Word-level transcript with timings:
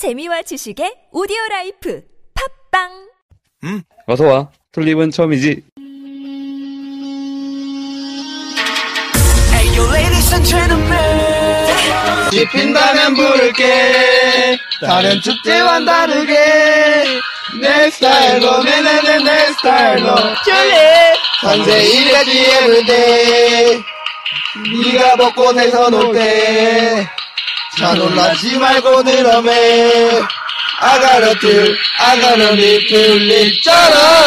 재미와 0.00 0.40
지식의 0.40 1.08
오디오 1.12 1.36
라이프. 1.50 2.00
팝빵! 2.32 2.88
응, 3.64 3.82
어서 4.06 4.24
와. 4.24 4.48
틀립은 4.72 5.10
처음이지. 5.10 5.62
Hey, 9.52 9.76
you 9.76 9.84
ladies 9.92 10.32
and 10.32 10.48
gentlemen. 10.48 12.30
씹힌다면 12.32 13.14
부를게. 13.14 14.56
다른 14.80 15.20
축제와는 15.20 15.84
다르게. 15.84 16.34
내 17.60 17.90
스타일로 17.90 18.64
내내내 18.64 19.18
내 19.22 19.52
스타일로. 19.52 20.14
쫄래. 20.46 21.12
산세 21.42 21.78
이래지 21.78 22.40
everyday 22.40 23.82
네가 24.82 25.16
벚꽃에서 25.16 25.90
놀때 25.90 26.99
자 27.80 27.94
놀라지 27.94 28.58
말고 28.58 29.02
들어매 29.04 29.50
아가르트 30.80 31.74
아가르미 31.98 32.86
틀리잖아 32.88 34.20